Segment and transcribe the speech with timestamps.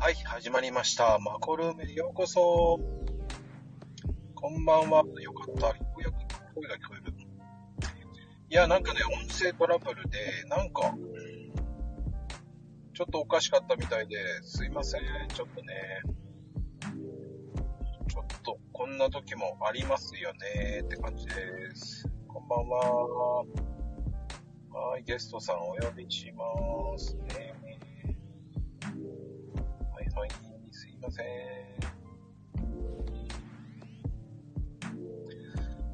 [0.00, 1.18] はい、始まりました。
[1.18, 2.78] マコルームへようこそ。
[4.36, 5.02] こんばんは。
[5.20, 5.66] よかった。
[5.66, 6.14] ようやく
[6.54, 7.12] 声が聞こえる。
[8.48, 10.94] いや、なんかね、音声トラブルで、なんか、
[12.94, 15.02] ちょっとおかしかったみたいで、すいません。
[15.34, 15.74] ちょっとね、
[18.08, 21.34] ちょっと、こんな時もありますよねって感じで
[21.74, 22.08] す。
[22.28, 23.44] こんばんは。
[24.70, 26.44] はい、ゲストさんお呼びしま
[26.96, 27.47] すね。
[31.08, 31.26] ません。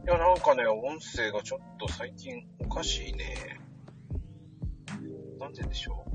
[0.05, 3.61] いや、なんかね、音声がちょっと最近おかしいね。
[5.39, 6.14] なんででしょう。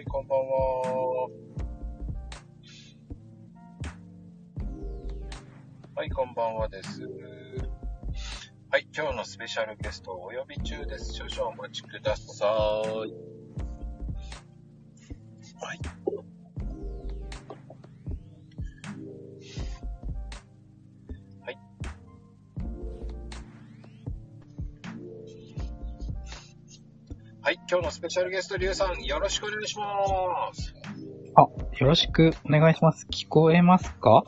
[0.00, 1.28] はい、こんばんは。
[5.94, 7.02] はい、こんばんはです。
[8.70, 11.12] はい、今日のスペシャルゲストをお呼び中です。
[11.12, 13.29] 少々お待ちください。
[28.00, 29.84] スペシャルゲスト、リュウさん、よろしくお願いしま
[30.54, 30.74] す。
[31.34, 33.06] あ、よろしくお願いします。
[33.12, 34.24] 聞こえますか？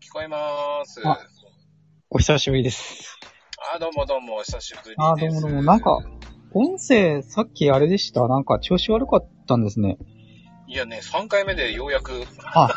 [0.00, 0.38] 聞こえま
[0.86, 1.02] す。
[1.06, 1.18] あ
[2.08, 3.18] お久しぶりです。
[3.74, 4.96] あ、どうもどうも、お久しぶりです。
[4.98, 5.98] あどうもどうもなんか
[6.54, 8.26] 音声、さっきあれでした？
[8.26, 9.98] なんか調子悪かったんですね。
[10.66, 12.12] いやね、3回目でようやく、
[12.54, 12.70] あ、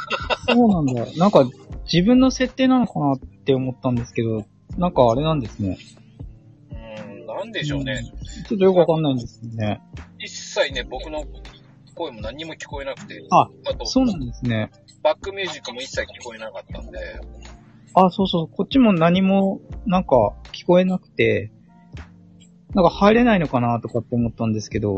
[0.50, 1.06] そうなんだ。
[1.18, 1.46] なんか
[1.92, 4.44] 自分の設定なのかなって思ったんですけど、
[4.78, 5.78] なんかあれなんですね。
[6.72, 8.04] うーん、なんでしょうね。
[8.50, 9.80] ちょっとよくわかんないんですよね。
[10.54, 11.26] 一切ね、僕の
[11.96, 14.70] 声も何にも聞こえなくて、あ、あと、そうなんですね。
[15.02, 17.00] バックミュージックも一切聞こえなかったんで、
[17.96, 18.48] あ、そうそう。
[18.48, 20.16] こっちも何も、なんか
[20.52, 21.52] 聞こえなくて、
[22.76, 24.96] なんか入れないのかなとかって思ったんですけど、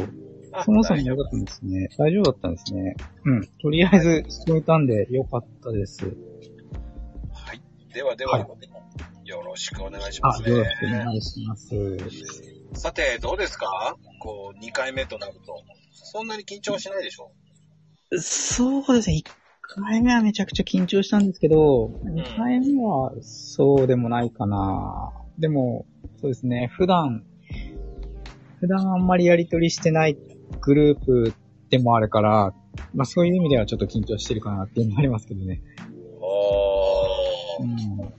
[0.51, 1.89] あそもそも大丈夫よかったんですね。
[1.97, 2.95] 大丈夫だったんですね。
[3.23, 3.47] うん。
[3.61, 6.05] とりあえず聞こえたんでよかったです。
[7.31, 7.61] はい。
[7.93, 8.47] ではでは、は
[9.23, 10.51] よろしくお願いしますあ、ね。
[10.51, 12.54] よろしくお願いします。
[12.73, 13.95] さて、どうですか？
[14.19, 15.63] こう、2回目となると。
[15.91, 17.31] そんなに緊張しないでしょ？
[18.19, 19.21] そうですね。
[19.25, 19.29] 1
[19.61, 25.11] 回目はめちゃくちゃ緊張したんですけど、2回目はそうでもないかな。
[25.39, 25.85] でも、
[26.21, 26.69] そうですね。
[26.77, 27.23] 普段、
[28.59, 30.17] 普段あんまりやりとりしてない
[30.61, 31.33] グループ
[31.69, 32.53] でもあるから、
[32.93, 35.61] まあそういう意味ではちょっと緊張してるかなっていうのもありますけどね。
[36.19, 37.63] おー。
[37.63, 38.13] うん。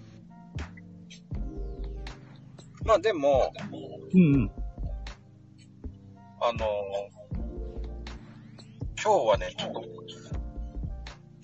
[2.87, 3.53] まあでも、
[4.15, 4.51] うんうん。
[6.41, 6.67] あの
[9.03, 9.83] 今日はね、ちょっと、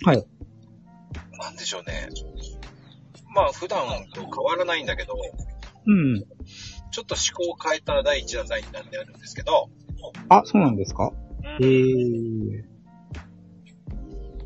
[0.05, 0.25] はい。
[1.39, 2.09] なんでしょうね。
[3.35, 3.81] まあ普段
[4.15, 5.15] と変わらないんだけど、
[5.87, 6.23] うん。
[6.93, 9.69] ちょっと思考を変えた第一弾第二弾であるんですけど、
[10.29, 11.13] あ、そうなんですか？
[11.59, 12.65] うんへー。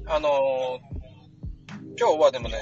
[0.06, 0.32] あのー
[1.98, 2.58] 今日はでもね、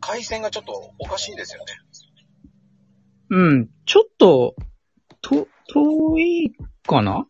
[0.00, 1.66] 回線がちょっとおかしいですよね。
[3.32, 3.70] うん。
[3.86, 4.54] ちょっと、
[5.22, 6.52] と、遠い
[6.86, 7.26] かな？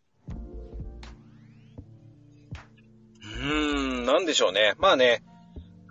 [3.21, 4.75] うーん、なんでしょうね。
[4.79, 5.23] まあね、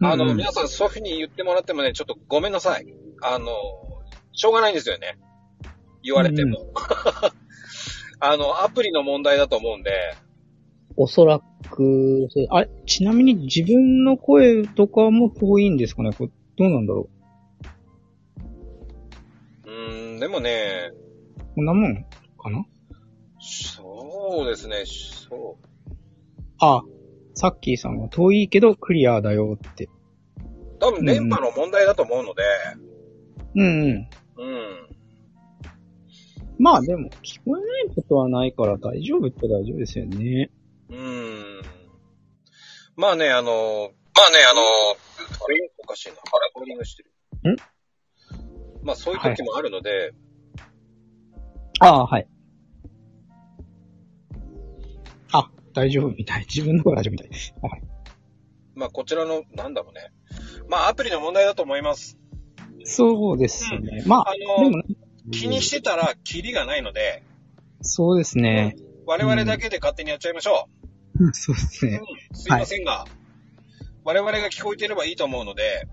[0.01, 2.93] あの、うんうん皆さんそういうふうに言ってもらってもね、ちょっとごめんなさい。
[3.21, 3.47] あの、
[4.33, 5.17] しょうがないんですよね。
[6.03, 6.57] 言われても。
[8.19, 9.91] あの、アプリの問題だと思うんで、
[10.97, 11.39] おそら
[11.69, 16.11] く、あれ、ちなみに自分の声とかも遠いんですかね？
[16.11, 17.09] これ、どうなんだろ
[20.21, 22.05] でもね、うこんなもん
[22.37, 22.63] かな？
[23.39, 25.65] そうですね、そう。
[26.59, 26.83] あ、
[27.33, 29.89] さっきーさんは遠いけどクリアだよって。
[30.79, 32.43] 多分電波の問題だと思うので、
[33.55, 33.87] うんうん。
[33.87, 34.09] うん。
[36.59, 40.51] まあでも、聞こえないことはないから大丈夫って大丈夫ですよね。
[40.89, 41.61] うーん。
[42.95, 43.55] まあね、あの、ま
[44.27, 44.63] あね、あの、あ
[45.49, 45.71] れ？
[45.83, 46.13] おかしいな。
[46.13, 46.21] レ
[46.53, 47.53] コーディングしてる。
[47.53, 47.55] ん？
[48.83, 50.13] まあそういう時もあるので、
[51.79, 52.27] ああ、はい。
[55.31, 56.45] あ、大丈夫みたい。
[56.47, 57.29] 自分の声大丈夫みたい。
[57.61, 57.81] はい。
[58.75, 60.11] まあこちらの、なんだろうね。
[60.69, 62.19] まあアプリの問題だと思います。
[62.83, 64.03] そうですね。
[64.05, 64.83] まあ、あでのも、ね、
[65.31, 67.23] 気にしてたらキリがないので、
[67.81, 68.75] そうですね。
[69.07, 70.69] 我々だけで勝手にやっちゃいましょ
[71.33, 71.89] そうですう。
[71.89, 72.01] ね。
[72.31, 73.05] うん、すいませんが、
[74.03, 75.87] 我々が聞こえてればいいと思うので、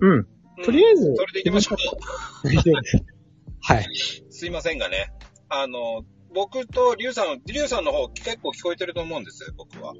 [0.00, 0.26] うん。
[0.58, 2.48] うんとりあえずそれで行きましょう。
[3.60, 3.86] はい。
[4.30, 5.12] すいませんがね。
[5.48, 9.94] あの、僕とリュウさん、リュウさんの方結構聞こえてると思うんです、僕は。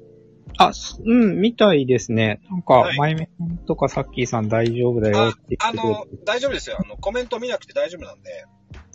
[0.57, 2.41] あ、すうん、みたいですね。
[2.49, 6.77] なんかは、いまゆめさんとかさっきーさん大丈夫だよあって言あのて。、大丈夫ですよ。
[6.79, 8.45] あの、コメント見なくて大丈夫なんで。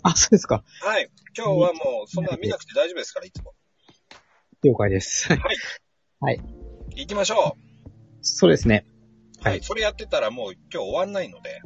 [0.03, 0.63] あ、そうですか。
[0.81, 1.09] はい。
[1.37, 3.53] 今日はもう、そんな見なくて大丈夫ですから、いつも。
[4.63, 5.29] 了解です。
[6.95, 7.57] 行きましょ
[8.21, 8.85] そうですね。
[9.43, 9.47] う。
[9.47, 9.51] は。
[9.51, 11.61] はいいそれやってたらもう今日終わんないので、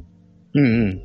[0.54, 1.02] うんうん。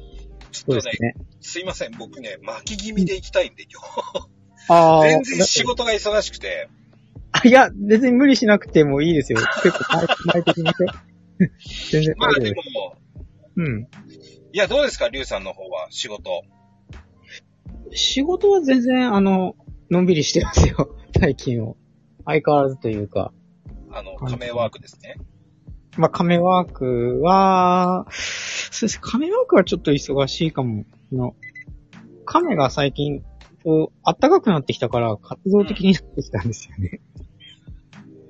[0.51, 1.15] ちょっとね、ね。
[1.41, 1.91] すいません。
[1.97, 4.29] 僕ね、巻き気味で行きたいんで、今日。
[4.69, 5.01] ああ。
[5.01, 6.69] 全然仕事が忙しくて。
[7.31, 9.39] あいや、別に無理しなくてもいいですよ。
[9.63, 10.71] 結構前、前的にね。
[11.91, 12.53] 全然まあで。
[12.53, 12.95] も、
[13.57, 13.81] うん。
[13.81, 13.87] い
[14.57, 16.43] や、どうですか、リュウさんの方は、仕事。
[17.91, 19.55] 仕事は全然、あの、
[19.89, 20.95] のんびりしてますよ。
[21.19, 21.73] 最近は。
[22.25, 23.33] 相変わらずというか。
[23.91, 25.17] あの、はい仮名ワークですね。
[25.97, 28.99] まあ、亀ワークは、そうです。
[28.99, 30.85] 亀ワークはちょっと忙しいかも。
[31.11, 31.35] あの、
[32.25, 33.23] 亀が最近、
[33.63, 36.99] こう、暖かくなってきたから、活動的になってきたんですよね。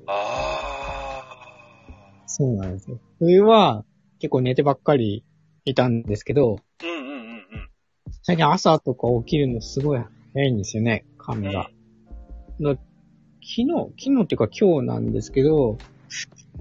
[0.08, 1.24] あ
[2.26, 3.00] そうなんですよ。
[3.20, 3.86] 冬は、
[4.20, 5.24] 結構寝てばっかり
[5.64, 6.86] いたんですけど、ー。
[6.86, 7.70] うんうんうんうん。
[8.24, 10.02] 最近朝とか起きるのすごい
[10.34, 11.70] 早いんですよね、亀が。
[12.60, 12.80] だ昨
[13.42, 13.68] 日、
[13.98, 15.78] 昨日っていうか今日なんですけど、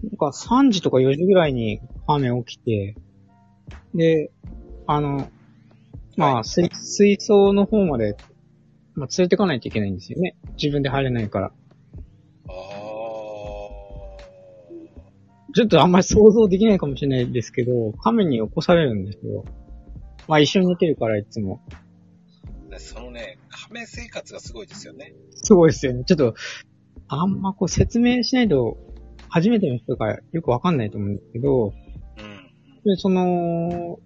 [0.02, 2.96] なんか3時とか4時ぐらいに亀起きて、
[3.94, 4.30] で、
[4.86, 5.30] あの、
[6.16, 8.16] まあ、はい水水槽の方まで、
[8.94, 10.36] まあ、連れてかないといけないんですよね。
[10.56, 11.52] 自分で入れないから。
[12.48, 12.52] あ
[15.54, 19.44] ちょっとあんまり想像できないかもしれないですけど、亀に起こされるんですよ。
[20.26, 21.60] まあ一緒に寝てるからいつも。
[22.78, 25.14] そのね、仮名生活がすごいですよね。
[25.30, 26.04] すごいですよね。
[26.04, 26.34] ちょっと、
[27.08, 28.78] あんまこう説明しないと、
[29.32, 31.72] 初めての人がよくわかんないと思うんですけど、うん。
[32.84, 33.98] で、その、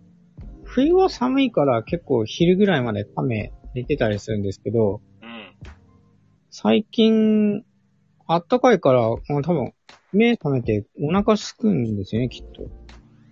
[0.64, 5.52] 冬は寒いから結構昼ぐらいまで亀寝てたりするんですけど、うん。
[6.50, 7.64] 最近、
[8.28, 9.73] あったかいから、まあ、多分、
[10.12, 12.70] 目覚めてお腹すくんですよね、きっと。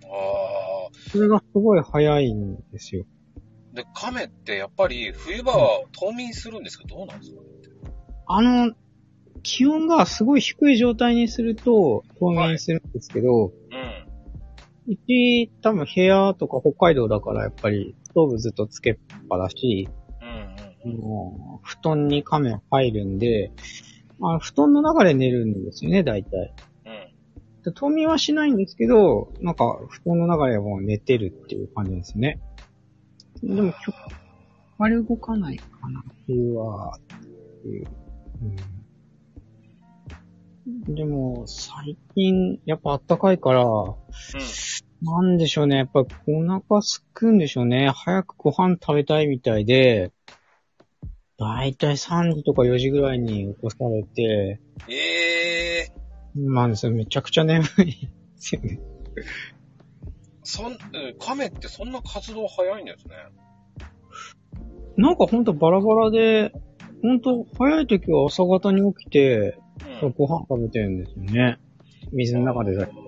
[0.03, 3.05] あそれがすごい早いんですよ。
[3.73, 3.75] あ。
[3.75, 6.85] で、亀ってやっぱり冬場は冬眠するんですか？
[6.87, 7.41] どうなんですか？
[8.27, 8.73] あの、
[9.45, 14.93] 気温がすごい低い状態にすると冬眠するんですけど、うん。
[14.93, 18.97] うち多分部屋とか北海道だからやっぱりストーブずっとつけっ
[19.29, 19.87] ぱだし、
[20.85, 20.99] うんうんうん。
[20.99, 23.51] もう布団に亀入るんで、
[24.17, 26.53] まあ布団の中で寝るんですよね、大体。
[27.65, 27.73] うん。
[27.73, 32.39] 冬眠はしないんですけど、なんか布団の中でもう寝てるっていう感じですね。
[33.43, 33.73] でも、あ
[34.79, 37.87] まり動かないかな、冬は、っていう。
[38.41, 38.74] うん、
[40.67, 43.65] でも、最近、やっぱ暖かいから、
[45.01, 45.77] なんでしょうね。
[45.77, 46.05] やっぱお
[46.43, 47.91] 腹すくんでしょうね。
[47.93, 50.11] 早くご飯食べたいみたいで、
[51.37, 55.91] だいたい3時とか4時ぐらいに起こされて、ええ
[56.35, 56.91] なんですよ。
[56.93, 57.93] めちゃくちゃ眠いで
[58.37, 58.79] すよね。
[60.43, 60.77] そん、うん
[61.19, 63.15] 亀ってそんな活動早いんですね。
[64.97, 66.51] なんかほんとバラバラで、
[67.03, 69.59] ほんと早い時は朝方に起きて、
[70.01, 70.11] うん。
[70.11, 71.59] ご飯食べてるんですよね。
[72.11, 72.99] 水の中でだけど。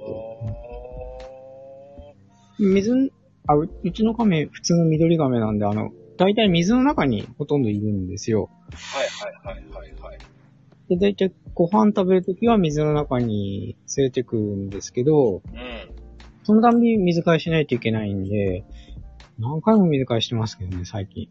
[2.60, 3.10] 水ん、
[3.48, 8.50] あ、ううちの亀、普通の緑亀なんで、あの、だいたい水の中にほとんどいるんですよ。
[8.71, 9.07] はい
[9.44, 10.19] はいはいはいはい。
[10.90, 15.42] で、だいたいご飯食べるときは水の中に連れてくんですけど、うん。
[16.44, 18.64] そのたびに水替えしないといけないんで、
[19.38, 21.30] 何回も水替えしてますけどね、最近。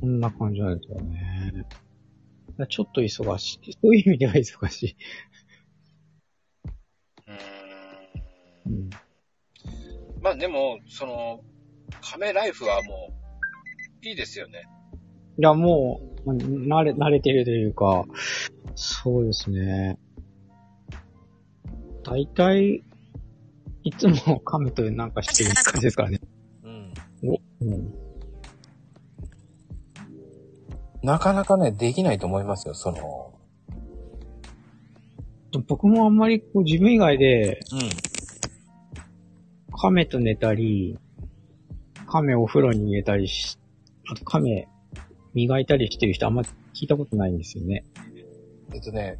[0.00, 1.64] そんな感じなんですよね。
[2.66, 3.72] ちょっと忙しい。
[3.80, 4.96] そういう意味では忙しい。
[7.26, 8.90] うーんうん、
[10.20, 11.40] まあでも、その、
[12.00, 13.12] 亀ライフはも
[14.02, 14.62] う、いいですよね。
[15.38, 18.04] いや、もう、ま慣れ、慣れてるというか、
[18.74, 19.98] そうですね。
[22.02, 22.84] 大体、
[23.84, 26.20] いつも噛むとなんかしてる感じですからね。
[26.62, 26.92] うん。
[27.24, 28.07] おうん。
[31.08, 33.32] なかなかね、できないと思いますよ、その。
[35.66, 37.80] 僕もあんまりこう自分以外で、うん。
[39.74, 40.98] 亀と寝たり、
[42.06, 43.58] 亀お風呂に入れたりし、
[44.12, 44.68] あと亀
[45.32, 47.86] 磨いたりしてる人あんま聞いたことないんですよね。
[48.74, 49.16] えっとね、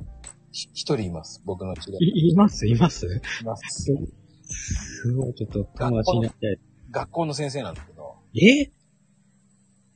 [0.53, 2.09] ひ一人います、僕の知り合い。
[2.29, 2.67] い、います？
[2.67, 3.07] います？
[3.07, 3.85] います。
[4.43, 6.61] すごい、ちょっと友達になりたい。
[6.91, 8.17] 学校の先生なんですけど。
[8.35, 8.73] え？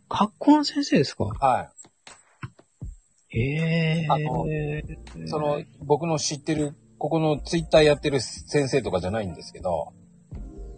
[0.09, 1.25] 学校の先生ですか？
[1.25, 1.82] はへ
[3.35, 5.29] えあのい。
[5.29, 9.93] その、僕の知ってる、ここのツイッターやってる先生とかじゃないんですけど、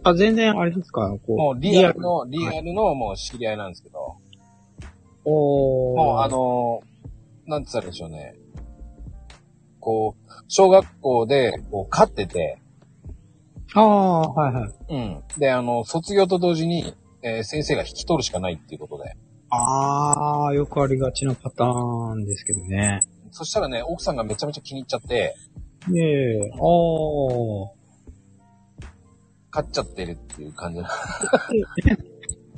[0.03, 1.09] あ、全然あれですか？
[1.25, 1.37] こう。
[1.37, 4.17] もうリアルの、リアルのもう知り合いなんですけど、
[5.25, 5.97] おー。
[5.97, 6.81] もうあ、の、
[7.47, 8.35] なんつったらいいでしょうね。
[9.79, 12.59] こう、小学校で、こう、飼ってて、
[13.73, 14.71] ああ、はいはい。
[14.89, 15.23] うん。
[15.37, 19.17] で、あの、卒業と同時に、えー先生が引き取るしかないっていうことで。
[19.55, 23.01] ああ、よくありがちなパターンですけどね。
[23.31, 25.35] そしたらね、奥さんがめちゃめちゃ気に入っちゃって、
[25.89, 27.75] ねえ、ああ。
[29.51, 30.89] 飼っちゃってるっていう感じな。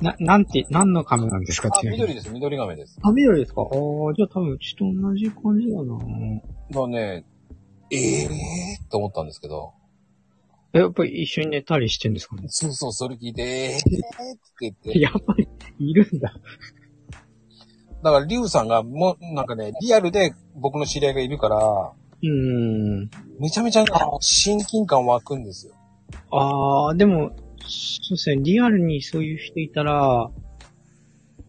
[0.00, 2.02] な、なんて、何の亀なんですかあ、ちなみに？
[2.02, 2.98] 緑です、緑亀です。
[3.02, 3.62] あ、緑ですか？
[3.62, 3.68] ああ、
[4.14, 5.98] じゃあ多分うちと同じ感じだな
[6.70, 7.24] だね、
[7.90, 9.72] ええー、と思ったんですけど、
[10.72, 12.44] え、やっぱり一緒に寝たりしてんですかね？
[12.48, 13.90] そうそう、それ聞いて、ええー、って
[14.60, 15.48] 言って、やっぱり、
[15.80, 16.34] いるんだ。
[18.02, 23.10] だから、リュウさんが、もう、なんかね、リアルで僕の知り合いがいるから、うーん。
[23.38, 23.90] めちゃめちゃね、
[24.20, 25.74] 親近感湧くんですよ。
[26.30, 30.30] ああ、でも、そうですね、リアルにそういう人いたら、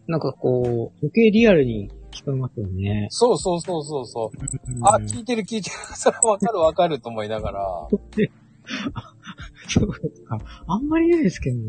[0.06, 3.06] なんかこう、余計リアルに聞こえますよね。
[3.10, 4.72] そうそうそうそうそう。
[4.72, 5.76] うんあ、聞いてる聞いてる。
[5.94, 7.88] それはわかるわかると思いながら。
[9.68, 10.38] そうですか。
[10.66, 11.62] あんまりないですけどね。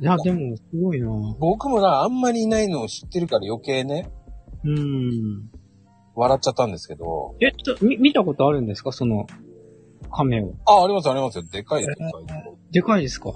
[0.00, 4.10] いや、でも、すごいな僕もな、あんまりいないのを知ってるから余計ね、
[4.64, 5.50] うん。
[6.14, 7.36] 笑っちゃったんですけど。
[7.40, 8.92] え、ちょっと、み、見たことあるんですか？
[8.92, 9.26] その、
[10.10, 10.54] 亀を。
[10.66, 11.44] あ、ありますありますよ。
[11.50, 12.58] でかいよ、でかいよ。
[12.70, 13.32] でかいですか？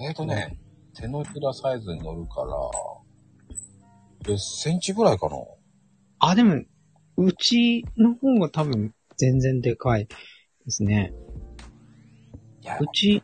[0.00, 0.58] えっ、とね、
[0.94, 5.36] 手のひらサイズに乗るから、10センチぐらいかな。
[6.18, 6.62] あ、でも、
[7.16, 10.16] うちの方が多分、全然でかいで
[10.68, 11.12] すね。
[12.80, 13.22] う、ち、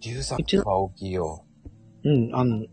[0.00, 1.44] 龍作は大きいよ。
[2.04, 2.64] うん、あの、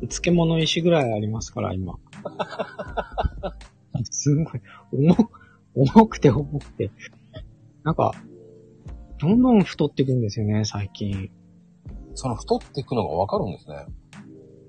[0.00, 1.94] 漬物石ぐらいありますから、今。
[4.10, 4.46] すごい、
[4.92, 5.16] 重、
[5.74, 6.90] 重くて重くて。
[7.84, 8.12] なんか、
[9.18, 11.30] どんどん太っていくんですよね、最近。
[12.14, 13.86] その太っていくのがわかるんですね。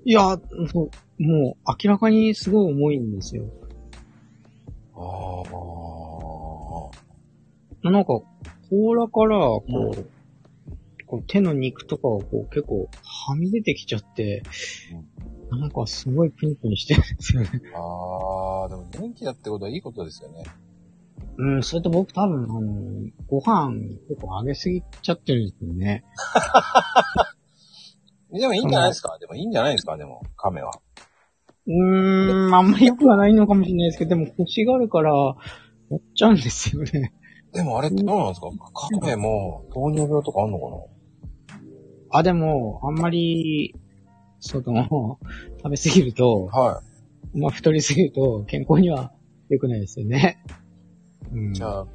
[0.04, 0.38] いや、
[0.72, 0.90] そう
[1.22, 3.44] もう、明らかにすごい重いんですよ。
[4.94, 5.42] あ
[7.84, 7.90] あ。
[7.90, 8.20] なんか、
[8.70, 10.13] 甲羅から、こう、うん
[11.14, 14.42] こう手の肉とかがこう結構はみ出てきちゃって、
[15.50, 17.48] なんかすごいプニプニしてるんですよね。
[17.74, 20.42] ああ、でも元気だってことはいいことですよね。
[21.36, 23.74] うん、それと僕多分、あの、ご飯
[24.08, 26.04] 結構あげすぎちゃってるんですよね。
[28.32, 29.96] でもいいんじゃないですか、でもいいんじゃないですか？
[29.96, 30.72] でも、亀は。
[31.66, 35.12] うーん、あんまり良くはないのかもしれないですけど、でも欲しがるから、
[35.90, 37.12] やっちゃうんですよね。
[37.52, 38.48] でもあれってどうなんですか？
[38.90, 40.64] 亀も糖尿病とかあんのか
[42.16, 43.74] あ、でも、あんまり、
[44.38, 45.18] その、
[45.58, 46.82] 食べすぎると、なは
[47.34, 49.12] まあ太りすぎると健康には
[49.48, 50.40] 良くないですよね。
[51.32, 51.50] うん。
[51.50, 51.54] い。
[51.54, 51.86] じゃあ、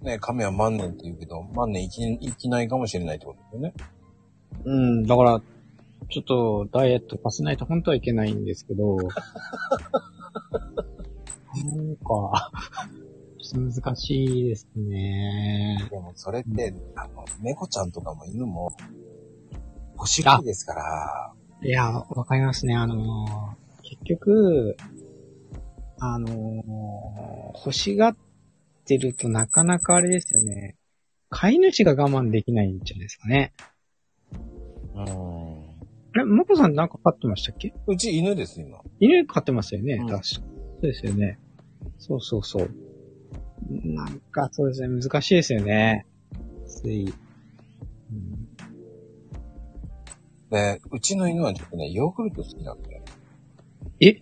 [0.00, 3.74] ね、亀は万年って言うけど、万年生き、生きないかもしれないってことですよね。
[4.64, 5.42] うん、だから、
[6.08, 9.10] ちょっとダイエットさせないと本当はいけないんですけど、なん
[11.96, 12.50] か、
[13.42, 15.86] ちょっと難しいですね。
[15.90, 18.72] でもそれって、あの、猫ちゃんとかも犬も、
[19.94, 21.32] 欲しがりですから、
[21.62, 22.74] いや、わかりますね。
[22.74, 24.76] あのー、結局、
[25.98, 28.16] あのー、欲しがっ
[28.84, 30.76] てるとなかなかあれですよね。
[31.30, 33.52] 飼い主が我慢できないんじゃないですかね。
[34.94, 35.02] うん。
[35.02, 37.74] あれ、マコさんなんか飼ってましたっけ？
[37.86, 38.80] うち犬です、今。
[39.00, 40.24] 犬飼ってますよね、うん確か。
[40.24, 41.38] そうですよね。
[41.98, 42.70] そうそうそう。
[43.68, 46.06] なんかそうですね、難しいですよね。
[46.66, 47.12] つい。
[50.54, 53.02] で、うちの犬はちょっとね、ヨーグルト好きなんで。
[54.00, 54.20] え？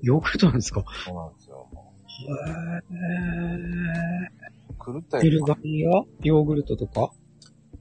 [0.00, 0.84] ヨーグルトなんですか？
[1.04, 1.68] そうなんですよ。
[2.90, 2.94] へ
[4.84, 5.22] 狂ったー。
[5.22, 5.44] ビルよ。
[5.44, 5.90] ガリア
[6.22, 7.10] ヨーグルトとか？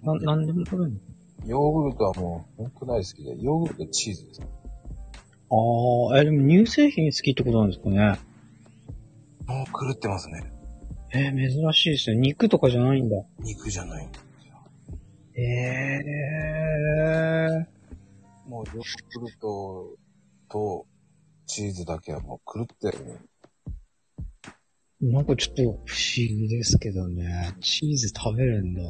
[0.02, 1.00] な、なんでも取れるの？
[1.48, 4.42] ヨーグルトはもう、本当大好きで、ヨーグルトチーズです。
[4.42, 4.46] あ
[6.16, 8.20] あ、え、でも乳製品好きってことなんですかね？
[9.46, 10.52] もう狂ってますね。
[11.14, 12.16] えー珍しいですよ。
[12.16, 13.18] 肉とかじゃないんだ。
[13.40, 14.20] 肉じゃないんで
[15.36, 16.52] ええ
[18.48, 19.96] もうヨーグルト
[20.50, 20.86] と
[21.48, 23.20] チーズだけはもう狂ってるね。
[25.02, 25.14] ー。
[25.14, 25.80] なんかちょっと不思
[26.16, 27.56] 議ですけどね。
[27.62, 28.82] チーズ食べるんだ。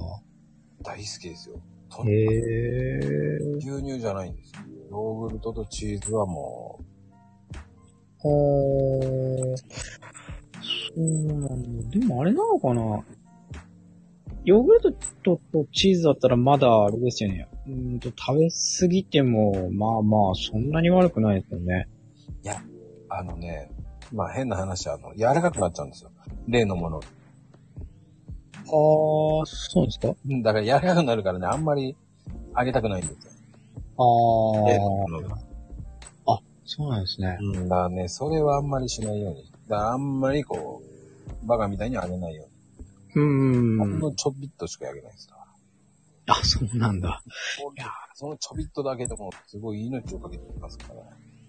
[0.83, 1.61] 大好きですよ。
[1.89, 2.97] とへえ。
[3.57, 4.61] 牛乳じゃないんですよ。
[4.89, 6.79] ヨーグルトとチーズはも
[8.23, 9.57] はー。
[9.57, 11.01] そう
[11.39, 11.99] なんだ。
[11.99, 13.03] でもあれなのかな
[14.43, 14.81] ヨーグル
[15.23, 17.47] トとチーズだったらまだあれですよね。
[17.67, 21.87] うーんと食べ過ぎても、まあまあ、そんなに悪くないですよね。
[22.45, 22.49] う、
[23.09, 23.71] あのね、
[24.11, 26.11] まあ変な話、あの、柔らかくなっちゃうんですよ。
[26.47, 26.97] 例のもの。
[26.97, 30.15] あー、そうですか？
[30.27, 31.95] うんだから柔らかくなるからね、あんまり
[32.53, 33.31] あげたくないんですよ。
[33.97, 34.67] あー。
[34.67, 35.37] 例のものが。
[36.63, 37.37] そうなんですね。
[37.41, 39.43] うん、だからね、それはあんまりしないように。
[39.67, 40.81] だからあんまりこ
[41.43, 42.50] う、バカみたいにあげないよう
[43.15, 43.79] うに。
[43.79, 45.35] ほんんのちょびっとしかあげないですか
[46.27, 46.33] ら。
[46.33, 47.21] あ、そうなんだ。
[47.77, 51.01] いやそのちょびっとだけでも、すごい命をかけてきますからね。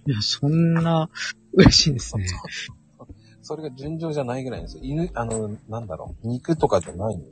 [0.06, 1.08] いや、そんな、
[1.52, 2.26] 嬉しいんですね。
[3.42, 4.84] それが順調じゃないぐらいですよ。
[4.84, 7.24] 犬、あの、なんだろう、肉とかじゃないの。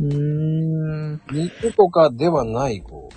[0.00, 1.22] うーん。
[1.32, 3.14] 肉とかではない、こう、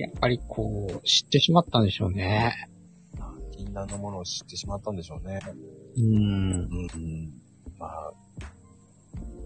[0.00, 2.54] やっぱりこう、知ってしまったんでしょうね。
[3.52, 5.40] 禁断のものを知ってしまったんでしょうね。
[5.96, 6.52] うーん。
[6.52, 7.49] うん。
[7.80, 8.12] まあ、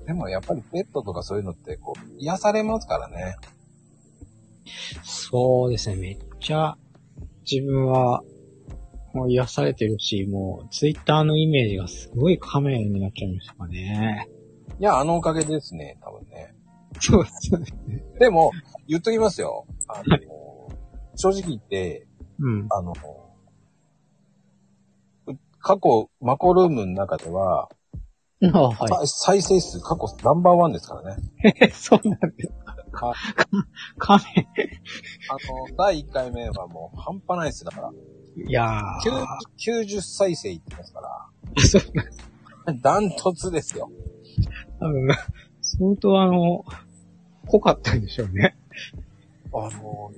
[0.06, 3.36] でもやっぱりペットとかそういうのって、こう、癒されますからね。
[5.02, 6.76] そうですね、めっちゃ、
[7.50, 8.22] 自分は、
[9.14, 14.28] もう癒されてるし、もう、ツイッターのイメージがすごいカメラになっちゃいましたかね。
[14.80, 16.54] いや、あのおかげですね、多分ね。
[17.00, 17.52] そうです
[17.88, 18.04] ね。
[18.18, 18.50] でも、
[18.88, 19.66] 言っときますよ。
[19.88, 20.18] あの、
[21.16, 22.06] 正直言って、
[22.38, 22.66] うん。
[22.70, 22.92] あの、
[25.26, 27.68] う過去、マコルームの中では、
[28.52, 31.22] あはさ再生数過去ナンバーワンですからね。
[31.66, 31.70] い。
[31.72, 32.52] そうなんです。
[32.92, 33.14] はい
[33.98, 34.22] カメ、
[35.28, 35.34] あ
[35.70, 37.64] の、第1回目はもう半端ないです。
[37.64, 37.92] だから、
[38.36, 39.10] いやー。
[39.58, 41.00] 90 90再生いってますか
[41.56, 42.18] そうなんです。
[42.66, 43.90] ら、ダントツですよ。
[44.80, 45.08] 多分、
[45.60, 46.64] 相当あの、
[47.46, 48.56] 濃かったんでしょうね。
[49.52, 50.12] あの、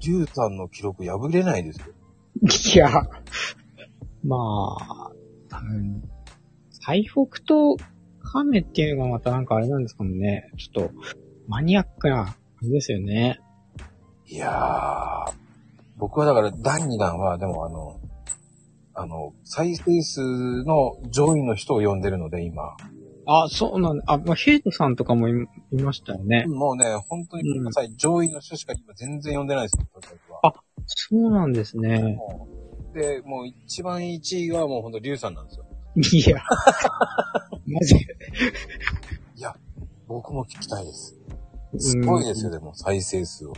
[0.00, 1.94] リュウさんの記録破れないですよ。
[2.74, 2.90] いや、
[4.24, 4.36] ま
[4.78, 5.12] あ、
[5.48, 6.02] 多分、
[6.84, 7.76] 最北と
[8.20, 10.50] 亀っていうのがまたなんかあれなんですかもね。
[10.58, 10.94] ちょっと、
[11.46, 13.40] マニアックな、あれですよね。
[14.26, 15.32] いやー、
[15.96, 18.00] 僕はだから第2弾は、でもあの、
[18.94, 20.20] あの、再生数
[20.64, 22.76] の上位の人を呼んでるので、今。
[23.26, 24.04] あ、そうなんだ。
[24.08, 25.32] あ、まあ、ヘイトさんとかもい
[25.72, 26.46] いましたよね。
[26.48, 29.86] もうね、本当にごめんなさい、上位の人しか今全然呼んでないですよ。
[30.42, 30.52] あ
[30.86, 32.18] そうなんですね。
[32.92, 35.66] で、もう一番1位はもう本当リュウさんなんですよ。
[35.96, 36.42] いや。
[37.66, 37.96] マジ
[39.36, 39.54] いや、
[40.06, 41.18] 僕も聞きたいです。
[41.78, 43.54] すごいですよ、でも、再生数を。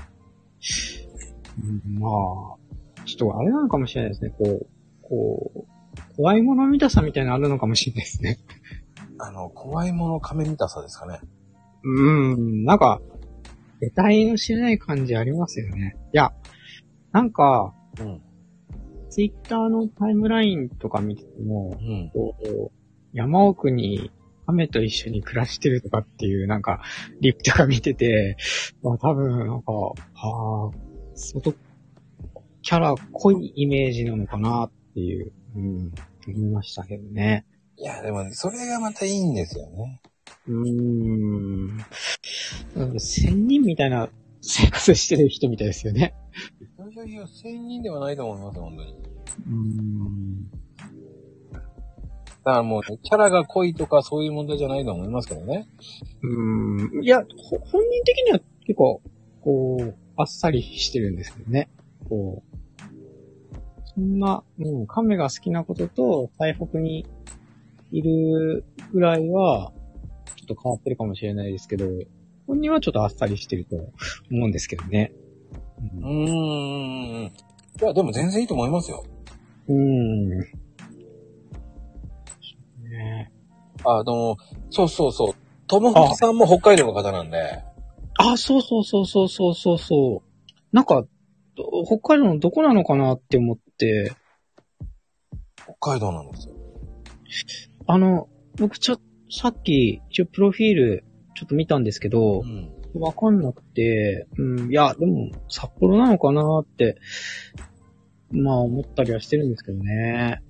[1.62, 4.30] うんまあ、ちょっとあれなのかもしれないですね。
[4.30, 4.66] こう、
[5.02, 8.38] こう、怖いもの見たさみたいなのあるのかもしれないですね。
[9.18, 11.20] あの、怖いもの亀見たさですかね。
[11.84, 13.00] うん、なんか、
[13.80, 15.96] 得体の知れない感じありますよね。
[16.12, 16.32] いや、
[17.12, 18.22] なんか、うん。
[19.14, 22.10] ツイッターのタイムラインとか見てても、うん。
[22.12, 22.72] こう、
[23.12, 24.10] 山奥に
[24.44, 26.82] 亀と一緒に暮らしてるとかっていう、なんか、
[27.20, 28.36] リップとか見てて、
[28.82, 30.70] まあ多分、なんか、はあ、
[31.14, 31.54] 相当、
[32.62, 35.92] キャラ濃いイメージなのかなっていう、うん、
[36.26, 37.46] 思いましたけどね。
[37.76, 40.00] いや、でも、それがまたいいんですよね。
[40.48, 40.54] うー
[42.90, 42.98] ん。
[42.98, 44.08] 仙人みたいな
[44.46, 46.14] 生活してる人みたいですよね。
[46.78, 48.92] いやいやいや、千人ではないと思います、本当に。
[48.92, 50.50] うーん。
[51.50, 55.66] だからもうね、キャラが濃いとかそういう問題じゃないと思いますけどね。
[56.22, 57.04] うーん。
[57.04, 59.00] いや、ほ本人的には結構、
[59.40, 61.70] こう、あっさりしてるんですけどね。
[62.08, 62.56] こう。
[63.94, 67.06] そんな、うん、亀が好きなことと、最北に
[67.92, 69.72] いるぐらいは、
[70.36, 71.86] ちょっと変わってるかもしれないですけど、
[72.46, 73.76] 本人はちょっとあっさりしてると
[74.30, 75.12] 思うんですけどね。
[76.00, 77.24] うーん。
[77.26, 77.32] い
[77.80, 79.04] や、でも全然いいと思いますよ。
[79.68, 80.28] うーん。
[82.90, 83.32] ね
[83.84, 84.36] あの、
[84.70, 85.34] そうそうそう。
[85.66, 87.62] ともさんも北海道の方なんで、
[88.18, 90.76] あ、そうそうそうそうそうそうそう。
[90.76, 91.04] なんか、
[91.56, 94.12] ど北海道のどこなのかなって思って、
[95.64, 96.54] 北海道なんですよ。
[97.86, 98.98] あの、僕ちょ、
[99.30, 101.04] さっき、一応プロフィール、
[101.34, 102.70] ちょっと見たんですけどう、ん。
[103.00, 106.96] わかんなくて、うん、いや、でも、札幌なのかなって、
[108.30, 110.42] まあ思ったりはしてるんですけどね。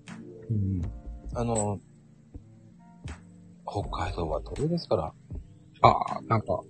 [0.51, 0.83] うん。
[1.35, 1.81] あの、
[3.66, 5.12] 北海道は遠いですから？
[5.83, 6.61] ああ、なんか、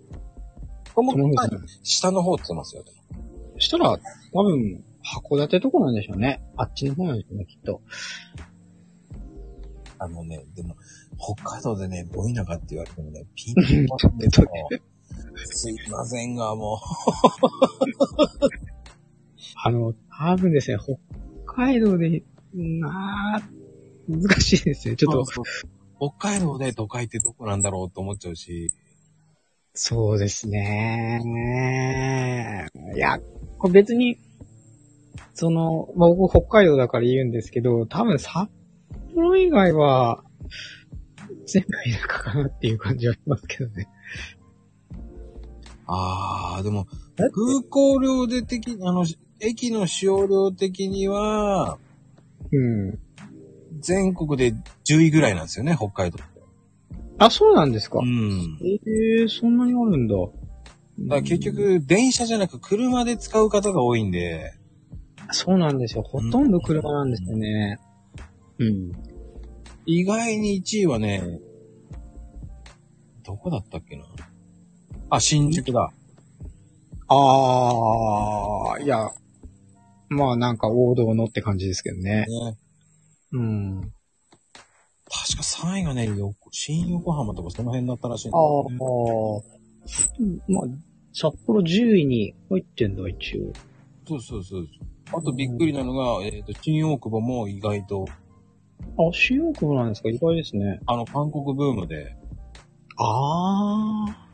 [0.95, 2.85] ともそのふきさん、下の方って言ってますよ。
[3.59, 3.99] したら、
[4.33, 6.43] 多分、函館とこなんでしょうね。
[6.57, 7.83] あっちの方なんでしょうね、きっと。
[9.99, 10.77] あのね、でも、
[11.19, 14.49] 北海道でね、ど田舎って言われてもね、 ピンとこないんですよ。
[15.47, 16.81] すいませんが、も
[19.57, 20.97] あの、多分ですね、北
[21.47, 22.23] 海道で、
[22.55, 23.43] なあ、
[24.09, 24.97] 難しいですね。
[24.97, 25.09] ちう。
[25.11, 25.75] ょっと、そうそう
[26.11, 28.73] 北海道で都会ってどこなんだろうと思っちゃうし。
[29.73, 31.21] そうですね。
[32.95, 33.19] いや、
[33.59, 34.19] これ別に、
[35.33, 38.49] その、まあ、僕北海道だから言うんですけど、多分札
[39.15, 40.23] 幌以外は、
[41.47, 43.89] 全部田舎かなっていう感じはしますけどね。
[45.87, 49.05] あー、でも、空港領で的、あの、
[49.41, 51.79] 駅の使用量的には、
[52.53, 52.99] うん。
[53.81, 54.55] 全国で
[54.89, 56.19] 10位ぐらいなんですよね、北海道。
[57.19, 57.99] あ、そうなんですか。
[57.99, 58.59] うん。
[58.63, 60.15] ええそんなにあるんだ。
[60.17, 64.55] だから結局、電車じゃなく車で使う方が多いんで、
[65.31, 66.03] そうなんですよ。
[66.03, 67.79] ほとんど車なんですよね。
[68.59, 68.93] うん。
[69.87, 71.41] 意外に1位はね、
[73.25, 74.05] どこだったっけな？
[75.11, 75.93] あ、新宿だ。
[77.09, 79.11] ああ、いや、
[80.09, 82.27] まあなんか王道のって感じですけどね。
[82.27, 82.59] ね。
[83.33, 83.93] うん。
[85.11, 90.63] 確か3位がね、よ新横浜とかその辺だったらしいんだああよね。、まあ、
[91.13, 93.53] 札幌10位に入ってんだ、一応。
[94.09, 94.67] そうそうそう。
[95.13, 98.07] あとびっくりなのが、えっ、と、新大久保も意外と、
[98.97, 100.09] あ、新大久保なんですか？
[100.09, 100.81] 意外ですね。
[100.87, 102.17] あの、韓国ブームで、
[102.97, 104.29] ああ、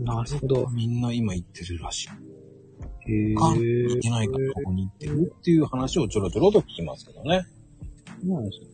[0.00, 0.68] なるほど。
[0.68, 2.08] みんな今行ってるらしい。
[3.06, 7.44] へ韓国行けないからここに行ってるっていう話をちょろちょろと聞きますけどね。
[8.26, 8.66] そうなんですよ。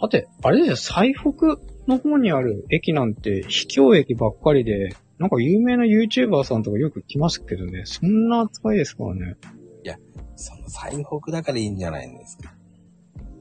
[0.00, 9.36] さて、あれですよ、最北の方にある駅なんて、秘境駅ばっかりで、なんか有名な YouTuber さんとかよく来ますけどね、そんな扱いですからね。
[10.42, 12.54] その最北だからいいんじゃないんですか。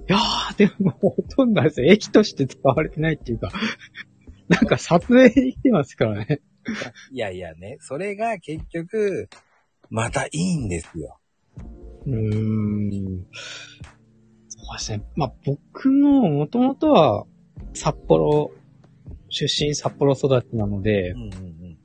[0.10, 3.52] いやー、でもほとんどあれですよ、駅として使われてないっていうか、
[4.50, 6.42] なんか撮影に来てますからね。
[7.12, 9.30] いやいやね、それが結局、
[9.92, 11.20] またいいんですよ。
[12.08, 13.28] うーん。
[14.48, 15.04] そうですね。
[15.16, 17.28] まあ、僕ももともとは
[17.76, 18.52] 札幌、
[19.30, 21.78] 出身札幌育ちなので、うんうん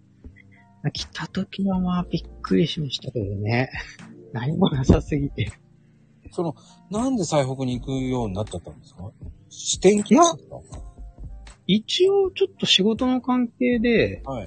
[0.82, 0.92] うん。
[0.92, 3.70] 来た時はまあびっくりしましたけどね。
[4.32, 5.52] 何もなさすぎて。
[6.34, 6.56] その、
[6.90, 9.10] なんで最北に行くようになっちゃったんですか？
[9.48, 10.60] 視点機ですか
[11.66, 14.46] 一応ちょっと仕事の関係ではい。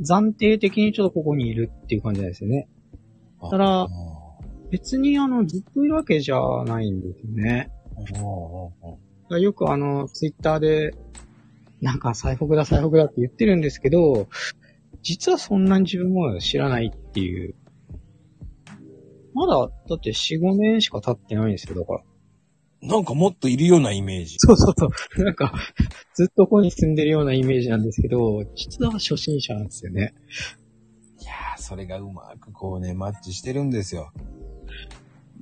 [0.00, 2.68] 暫定的にちょっとここにいるっていう感じなんですよね。
[3.50, 3.88] ただあ
[4.70, 7.70] 別にあのずっといるわけじゃないんですよね。
[9.38, 10.94] よくあのツイッターで
[11.82, 14.28] なんか最北だ最北だって言ってるんですけど、
[15.02, 17.54] 実はそんなに自分も知らないっていう。
[19.34, 22.02] まだ、だって4、5年しか経ってないんですよ、だから。
[22.82, 24.34] なんかもっといるようなイメージ。
[24.38, 25.24] そうそうそう。
[25.24, 25.52] なんか、
[26.14, 30.14] ずっとここに住んでるようなイメージなんですけど、実は初心者なんですよね。
[31.20, 34.12] いやー、それがうまくこうね、マッチしてるんですよ。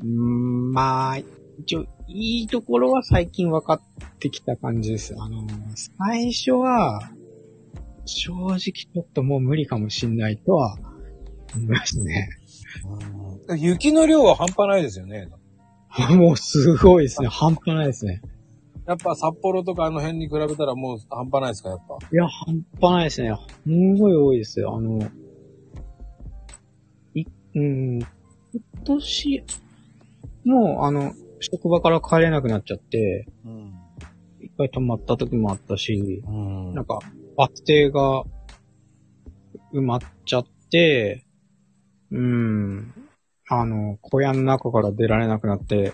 [0.01, 1.19] うーん、まあ、
[1.59, 3.81] 一応、いいところは最近分かっ
[4.19, 5.15] てきた感じです。
[5.19, 5.47] あの、
[5.99, 7.11] 最初は、
[8.05, 10.77] 正直ちょっともう無理かもしんないとは
[11.55, 12.29] 思いますね。
[13.57, 15.29] 雪の量は半端ないですよね。
[16.17, 17.29] もうすごいですね。
[17.29, 18.23] 半端ないですね。
[18.87, 21.97] やっぱ札幌とかあの辺に比べたらもう半端ないですか、やっぱ？
[22.13, 23.35] いや、半端ないですね。
[23.65, 24.77] すんごい多いですよ。
[24.77, 25.01] あの、
[27.15, 28.09] い、うん、今
[28.85, 29.45] 年、
[30.45, 33.75] もう、あの、職場から帰れなくなっちゃって、うん。
[34.41, 36.99] 一回泊まった時もあったし、うんなんか、
[37.37, 38.25] バス停が
[39.73, 41.25] 埋まっちゃって、
[42.11, 42.93] うん、
[43.53, 45.93] あの、小屋の中から出られなくなって、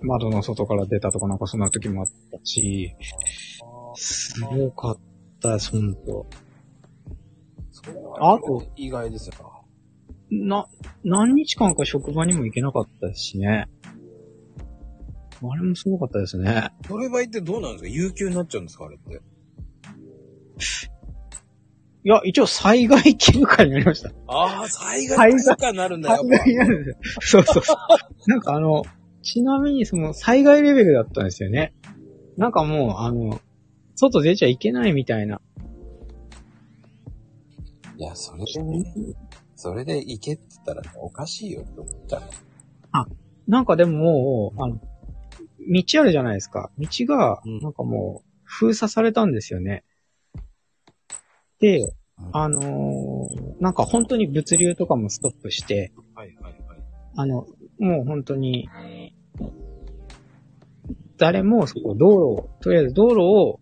[0.00, 2.96] 窓の外から出たとかなんかそんな時もあったし、
[3.94, 4.98] すごかっ
[5.42, 6.26] たです、ほんと。
[8.18, 9.34] あと、意外ですよ
[10.30, 10.66] な、
[11.04, 13.68] 何日間か職場にも行けなかったしね。
[15.42, 16.44] あれもすごかったですね。
[16.44, 16.72] な。
[16.88, 17.88] それ場合ってどうなんですか？
[17.90, 18.86] 有給になっちゃうんですか？
[18.86, 19.20] あれって。
[22.04, 24.10] いや、一応災害休暇になりました。
[24.26, 26.16] ああ、災害災害とかになるんだよ。
[26.16, 27.42] 災害になるんですよ。
[27.42, 28.30] そうそうそう。
[28.30, 28.84] なんかあの、
[29.22, 31.74] ちなみにその災害レベルだったんですよね。
[32.36, 33.40] なんかもう、あの、
[33.96, 35.40] 外出ちゃいけないみたいな。
[37.96, 38.84] いや、それでね、
[39.56, 42.22] それで行けって言ったらおかしいよって思っちゃう。
[43.48, 46.70] なんかでももう、あの、道あるじゃないですか。
[46.78, 49.84] 道が、うんなんかもう、封鎖されたんですよね。
[51.60, 56.82] でうん、あのーなんか本当に物流とかもストップして、はいはいはい。
[57.16, 57.46] あの、
[57.78, 58.68] もう本当に、
[61.16, 63.60] 誰もそこ道路を、とりあえず道路を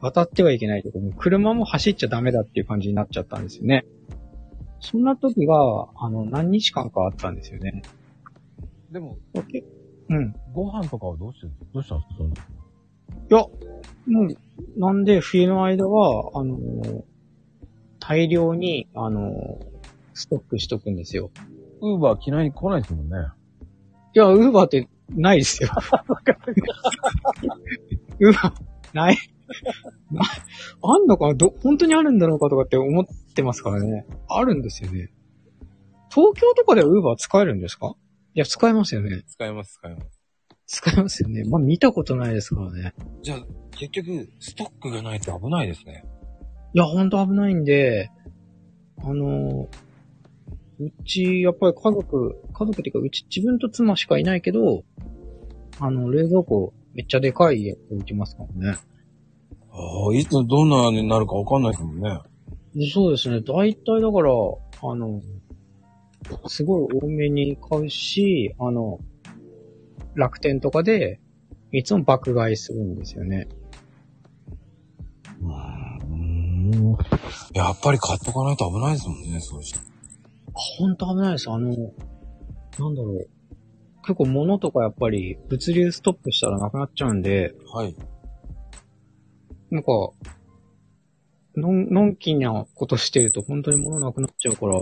[0.00, 3.86] 渡ってはいけないとか、もう車も走っちゃダメだっていう感じになっちゃったんですよね。
[4.80, 5.54] そんな時が、
[5.96, 7.82] あの、何日間かあったんですよね。
[8.90, 9.16] でも、
[9.50, 9.64] け
[10.10, 10.34] うん。
[10.52, 12.46] ご飯とかはどうしてるどうしたんですか
[13.30, 13.38] いや、
[14.06, 17.11] もう、なんで冬の間は、あのー
[18.04, 19.72] 大量に、あのー
[20.14, 21.30] ストックしとくんですよ。
[21.80, 23.16] ウーバー機内に来ないですもんね。
[24.14, 25.70] いや、ウーバーってないですよ。
[28.20, 28.52] ウーバー、
[28.92, 29.16] ない。
[30.10, 30.20] な
[30.82, 31.34] あんのかな？
[31.34, 34.06] ど、本当にあるんだろうかとかって思ってますからね。
[34.28, 35.10] あるんですよね。
[36.10, 37.94] 東京とかでは Uber 使えるんですか？
[38.34, 39.22] いや、使えますよね。
[39.26, 40.20] 使います、使います。
[40.66, 41.44] 使えますよね。
[41.44, 42.94] まあ、見たことないですからね。
[43.22, 46.04] じゃあ、結局、ストックがないと危ないですね。
[46.74, 48.10] いや、ほんと危ないんで、
[49.04, 49.68] あの、
[50.80, 54.84] うち、やっぱり家族、家族っていうか、うち自分と妻しかいないけど、
[55.78, 58.78] あの、冷蔵庫めっちゃでかいやつ置いてますからね。
[59.70, 62.20] ああ、いつどんなになるかわかんないですもんね。
[62.92, 63.40] そうですね。
[63.40, 65.20] 大体だから、あの、
[66.46, 68.98] すごい多めに買うし、あの、
[70.14, 71.20] 楽天とかで、
[71.70, 73.48] いつも爆買いするんですよね。
[76.74, 76.96] ん。
[77.54, 79.80] やっぱり買っとかないと危ないですもんね、そうして。
[80.52, 81.50] ほんと危ないです。
[81.50, 83.28] あの、なんだろう。
[84.02, 87.94] 結構物とかやっぱり物流ストップしたらなくなっちゃうんで、はい。
[89.70, 89.90] なんか、
[91.56, 94.80] のん、のんきなことしてると本当に物なくなっちゃうから、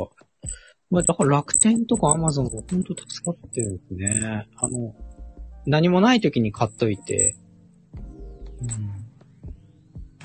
[0.90, 4.46] まあだから楽天とかアマゾンが本当助かってるんですね。
[4.56, 4.94] あの、
[5.66, 7.36] 何もない時に買っといて、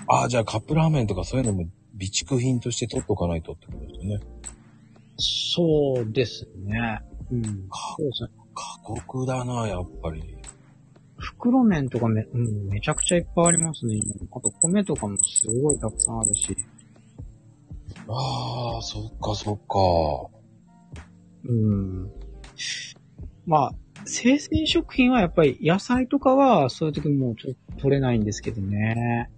[0.07, 4.19] ああ、じゃあカップラーメンとかそういうのも備蓄品として取っとかないとってことですよね。
[5.17, 7.01] そうですね。
[7.31, 7.43] うん。
[7.43, 7.49] そ
[7.99, 8.29] うですね。
[8.53, 10.37] 過酷だな、やっぱり。
[11.17, 13.99] 袋麺とかめ、うん、めちゃくちゃいっぱいありますね。
[14.31, 16.55] あと米とかもすごいたくさんあるし。
[18.07, 21.01] ああ、そっかそっか。
[21.45, 22.11] うん。
[23.45, 23.71] まあ、
[24.05, 29.29] 生鮮食品はやっぱり野菜とかはそういう時もうちょっと取れないんですけどね。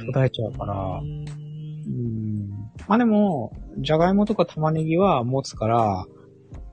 [0.00, 0.74] 途絶えちゃうから。
[0.74, 2.48] うん。
[2.86, 6.06] まあでも、じゃがいもとか玉ねぎは持つから、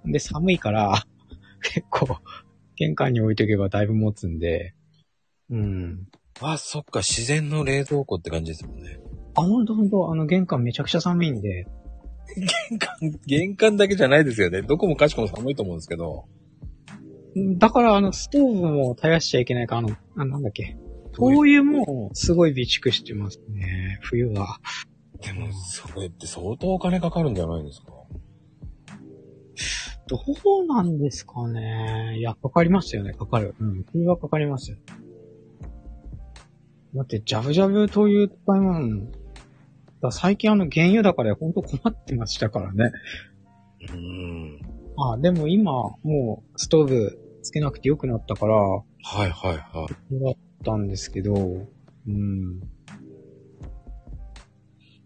[0.06, 1.06] で、寒いから、
[1.62, 2.18] 結構、
[2.76, 4.74] 玄関に置いとけばだいぶ持つんで、
[5.50, 6.08] うん。
[6.42, 9.00] あ、そっか、自然の冷蔵庫って感じですもんね。
[9.36, 11.68] あ、ほんとほんと、あの玄関めちゃくちゃ寒いんで、
[12.70, 14.62] 玄関、玄関だけじゃないですよね。
[14.62, 16.26] どこもかしこも寒いと思うんですけど。
[17.58, 20.78] だからあの、ストーブも絶やしちゃいけないから、あの、あなんだっけ。
[21.16, 24.60] 灯油もすごい備蓄してますね、冬は。
[25.22, 27.94] でも、それって相当お金かかるんじゃないですか？
[30.08, 30.20] ど
[30.62, 32.18] うなんですかね。
[32.20, 33.56] いや、かかりますよね、かかる。
[33.60, 34.78] うん、冬はかかりますよ。
[36.94, 39.20] だって、ジャブジャブ灯油使います
[40.02, 42.92] だ最近あの、原油高でほんと困ってましたからね。
[43.82, 44.60] うーん。
[44.98, 45.72] あ、でも今、
[46.04, 48.84] もう、ストーブつけなくてよくなったから、はい
[49.18, 50.38] はいはい。
[50.66, 52.60] ったんですけど、うん。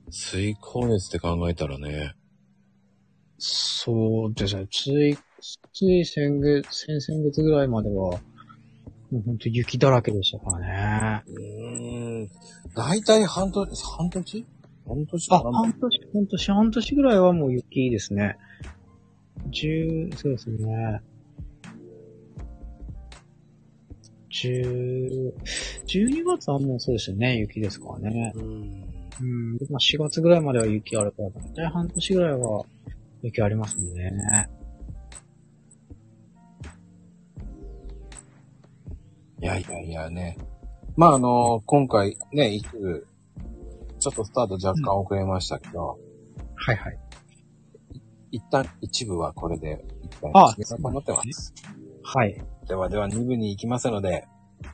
[0.10, 2.14] 水光熱って考えたらね。
[3.38, 4.68] そうですね。
[4.72, 5.18] つい、
[5.74, 11.24] つい先月、先々月ぐらいまでは、もうほんと雪だらけでしたからね。
[11.28, 12.30] うーん。
[12.76, 14.46] だいたい半年、半年
[14.88, 18.38] 半年あ、半年、半年、半年ぐらいはもう雪ですね。
[19.52, 21.02] 十、そうですね。
[24.30, 25.34] 十、
[25.86, 28.32] 十二月はもうそうですよね、雪ですからね。
[28.36, 28.90] うーん。
[29.22, 29.58] うん。
[29.58, 32.66] でまあ、4月ぐらいまでは雪あるから、だいたい半年ぐらいは
[33.22, 34.12] 雪ありますもんね。
[39.42, 40.38] いやいやいやね。
[40.96, 43.08] まああの、今回ね、一部、
[44.00, 45.98] ちょっとスタート若干遅れましたけど、
[46.56, 47.00] はいはい。
[48.32, 51.54] 一旦一部はこれで、一旦あ締めようと思ってます。
[52.12, 52.36] はい。
[52.68, 54.28] ではでは二部に行きますので、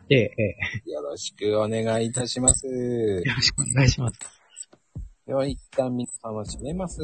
[0.09, 0.43] ええ、え
[0.87, 0.89] え。
[0.89, 2.65] よろしくお願いいたします。
[2.65, 4.19] よろしくお願いします。
[5.27, 7.01] では一旦皆さんは締めます。